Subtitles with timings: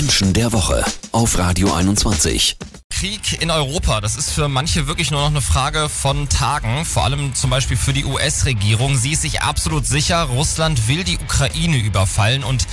[0.00, 0.82] Menschen der Woche
[1.12, 2.56] auf Radio 21.
[2.88, 7.04] Krieg in Europa, das ist für manche wirklich nur noch eine Frage von Tagen, vor
[7.04, 8.96] allem zum Beispiel für die US-Regierung.
[8.96, 12.66] Sie ist sich absolut sicher, Russland will die Ukraine überfallen und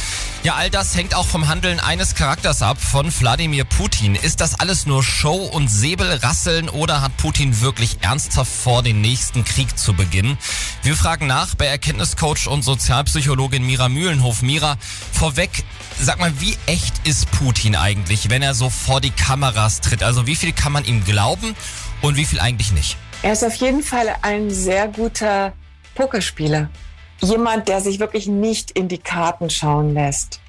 [0.44, 4.16] ja, all das hängt auch vom Handeln eines Charakters ab, von Wladimir Putin.
[4.16, 9.44] Ist das alles nur Show und Säbelrasseln oder hat Putin wirklich ernsthaft vor, den nächsten
[9.44, 10.38] Krieg zu beginnen?
[10.84, 14.42] Wir fragen nach bei Erkenntniscoach und Sozialpsychologin Mira Mühlenhof.
[14.42, 14.78] Mira,
[15.12, 15.64] vorweg,
[16.00, 20.04] sag mal, wie echt ist Putin eigentlich, wenn er so vor die Kameras tritt?
[20.04, 21.56] Also wie viel kann man ihm glauben
[22.02, 22.98] und wie viel eigentlich nicht?
[23.24, 25.54] Er ist auf jeden Fall ein sehr guter
[25.96, 26.70] Pokerspieler
[27.22, 30.40] jemand, der sich wirklich nicht in die Karten schauen lässt.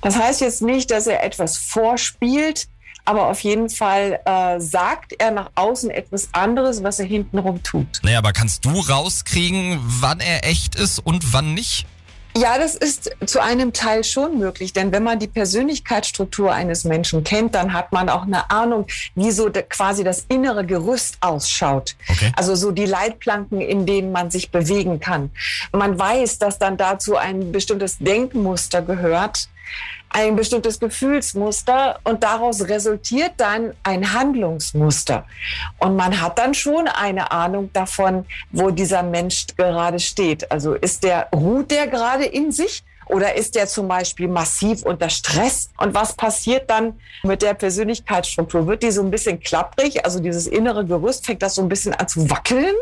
[0.00, 2.68] Das heißt jetzt nicht, dass er etwas vorspielt,
[3.04, 8.00] aber auf jeden Fall äh, sagt er nach außen etwas anderes, was er hintenrum tut.
[8.02, 11.86] Naja, aber kannst du rauskriegen, wann er echt ist und wann nicht?
[12.36, 17.24] Ja, das ist zu einem Teil schon möglich, denn wenn man die Persönlichkeitsstruktur eines Menschen
[17.24, 21.96] kennt, dann hat man auch eine Ahnung, wie so quasi das innere Gerüst ausschaut.
[22.08, 22.32] Okay.
[22.36, 25.30] Also so die Leitplanken, in denen man sich bewegen kann.
[25.72, 29.48] Man weiß, dass dann dazu ein bestimmtes Denkmuster gehört,
[30.10, 35.26] ein bestimmtes Gefühlsmuster und daraus resultiert dann ein Handlungsmuster.
[35.78, 40.50] Und man hat dann schon eine Ahnung davon, wo dieser Mensch gerade steht.
[40.50, 42.82] Also ist der, ruht der gerade in sich?
[43.06, 45.70] Oder ist der zum Beispiel massiv unter Stress?
[45.78, 48.66] Und was passiert dann mit der Persönlichkeitsstruktur?
[48.66, 50.04] Wird die so ein bisschen klapprig?
[50.04, 52.74] Also dieses innere Gerüst, fängt das so ein bisschen an zu wackeln?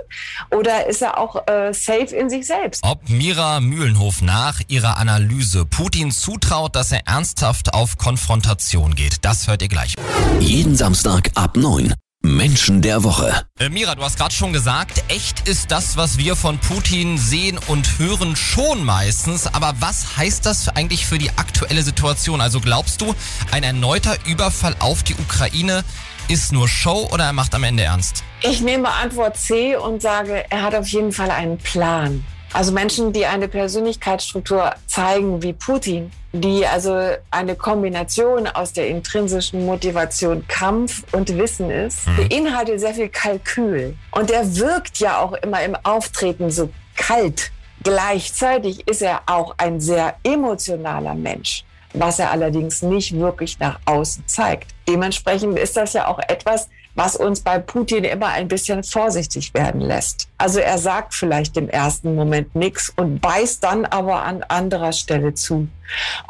[0.51, 2.83] Oder ist er auch äh, safe in sich selbst?
[2.85, 9.47] Ob Mira Mühlenhof nach ihrer Analyse Putin zutraut, dass er ernsthaft auf Konfrontation geht, das
[9.47, 9.95] hört ihr gleich.
[10.41, 11.95] Jeden Samstag ab 9.
[12.25, 13.43] Menschen der Woche.
[13.61, 17.59] Äh, Mira, du hast gerade schon gesagt, echt ist das, was wir von Putin sehen
[17.69, 19.47] und hören, schon meistens.
[19.47, 22.41] Aber was heißt das eigentlich für die aktuelle Situation?
[22.41, 23.15] Also glaubst du,
[23.53, 25.85] ein erneuter Überfall auf die Ukraine
[26.29, 28.25] ist nur Show oder er macht am Ende ernst?
[28.41, 32.25] Ich nehme Antwort C und sage, er hat auf jeden Fall einen Plan.
[32.55, 39.65] Also Menschen, die eine Persönlichkeitsstruktur zeigen wie Putin, die also eine Kombination aus der intrinsischen
[39.65, 42.17] Motivation Kampf und Wissen ist, mhm.
[42.17, 43.97] beinhaltet sehr viel Kalkül.
[44.11, 47.53] Und er wirkt ja auch immer im Auftreten so kalt.
[47.85, 54.27] Gleichzeitig ist er auch ein sehr emotionaler Mensch, was er allerdings nicht wirklich nach außen
[54.27, 54.73] zeigt.
[54.89, 59.81] Dementsprechend ist das ja auch etwas, was uns bei Putin immer ein bisschen vorsichtig werden
[59.81, 60.29] lässt.
[60.39, 65.35] Also er sagt vielleicht im ersten Moment nichts und beißt dann aber an anderer Stelle
[65.35, 65.69] zu.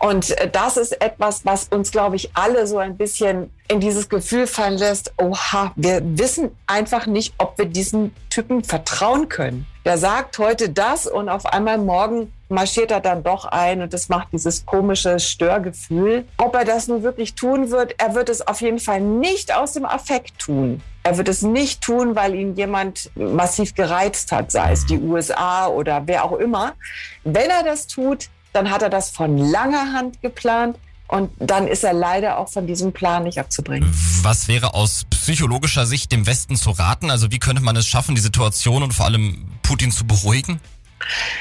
[0.01, 4.09] Und äh, das ist etwas, was uns, glaube ich, alle so ein bisschen in dieses
[4.09, 9.67] Gefühl fallen lässt, oha, wir wissen einfach nicht, ob wir diesen Typen vertrauen können.
[9.85, 14.09] Der sagt heute das und auf einmal morgen marschiert er dann doch ein und das
[14.09, 16.27] macht dieses komische Störgefühl.
[16.39, 19.73] Ob er das nun wirklich tun wird, er wird es auf jeden Fall nicht aus
[19.73, 20.81] dem Affekt tun.
[21.03, 25.67] Er wird es nicht tun, weil ihn jemand massiv gereizt hat, sei es die USA
[25.67, 26.73] oder wer auch immer.
[27.25, 30.79] Wenn er das tut, dann hat er das von langer Hand geplant.
[31.07, 33.93] Und dann ist er leider auch von diesem Plan nicht abzubringen.
[34.23, 37.11] Was wäre aus psychologischer Sicht dem Westen zu raten?
[37.11, 40.61] Also wie könnte man es schaffen, die Situation und vor allem Putin zu beruhigen?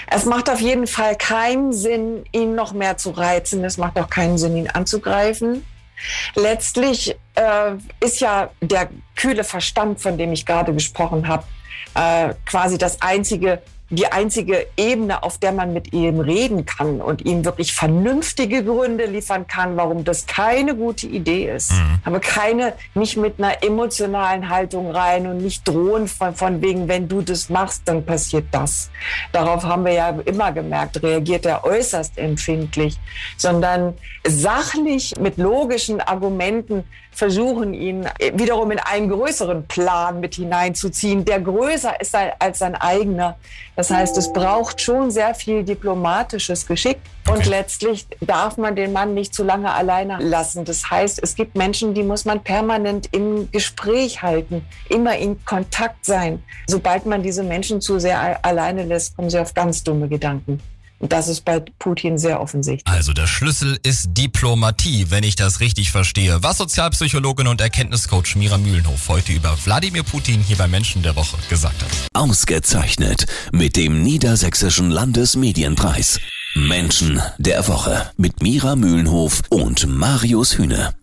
[0.08, 3.64] Es macht auf jeden Fall keinen Sinn, ihn noch mehr zu reizen.
[3.64, 5.66] Es macht auch keinen Sinn, ihn anzugreifen.
[6.36, 11.44] Letztlich äh, ist ja der kühle Verstand, von dem ich gerade gesprochen habe,
[11.96, 13.62] äh, quasi das einzige
[13.96, 19.06] die einzige Ebene, auf der man mit ihm reden kann und ihm wirklich vernünftige Gründe
[19.06, 21.72] liefern kann, warum das keine gute Idee ist.
[21.72, 22.00] Mhm.
[22.06, 27.08] Aber keine, nicht mit einer emotionalen Haltung rein und nicht drohen von, von wegen, wenn
[27.08, 28.90] du das machst, dann passiert das.
[29.32, 32.98] Darauf haben wir ja immer gemerkt, reagiert er äußerst empfindlich,
[33.38, 33.94] sondern
[34.26, 42.00] sachlich mit logischen Argumenten versuchen, ihn wiederum in einen größeren Plan mit hineinzuziehen, der größer
[42.02, 43.38] ist als sein eigener.
[43.76, 46.98] Das heißt, es braucht schon sehr viel diplomatisches Geschick.
[47.32, 50.66] Und letztlich darf man den Mann nicht zu lange alleine lassen.
[50.66, 56.06] Das heißt, es gibt Menschen, die muss man permanent im Gespräch halten, immer in Kontakt
[56.06, 56.44] sein.
[56.68, 60.62] Sobald man diese Menschen zu sehr alleine lässt, kommen sie auf ganz dumme Gedanken.
[61.04, 62.88] Und das ist bei Putin sehr offensichtlich.
[62.88, 66.42] Also der Schlüssel ist Diplomatie, wenn ich das richtig verstehe.
[66.44, 71.36] Was Sozialpsychologin und Erkenntniscoach Mira Mühlenhof heute über Wladimir Putin hier bei Menschen der Woche
[71.50, 71.90] gesagt hat.
[72.14, 76.22] Ausgezeichnet mit dem Niedersächsischen Landesmedienpreis.
[76.56, 80.94] Menschen der Woche mit Mira Mühlenhof und Marius Hühne.